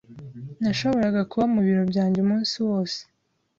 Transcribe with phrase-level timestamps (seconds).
[0.61, 2.99] Nashoboraga kuba mu biro byanjye umunsi wose.